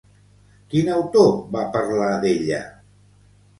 [0.71, 2.65] Quin autor va parlar d'ella?